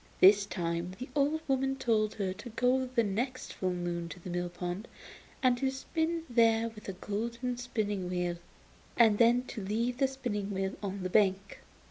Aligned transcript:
This 0.19 0.47
time 0.47 0.95
the 0.97 1.09
old 1.13 1.41
woman 1.47 1.75
told 1.75 2.15
her 2.15 2.33
to 2.33 2.49
go 2.49 2.87
the 2.87 3.03
next 3.03 3.53
full 3.53 3.69
moon 3.71 4.09
to 4.09 4.19
the 4.19 4.31
mill 4.31 4.49
pond, 4.49 4.87
and 5.43 5.55
to 5.59 5.69
spin 5.69 6.23
there 6.27 6.69
with 6.69 6.89
a 6.89 6.93
golden 6.93 7.55
spinning 7.57 8.09
wheel, 8.09 8.37
and 8.97 9.19
then 9.19 9.43
to 9.43 9.63
leave 9.63 9.99
the 9.99 10.07
spinning 10.07 10.49
wheel 10.49 10.73
on 10.81 11.03
the 11.03 11.09
bank. 11.11 11.59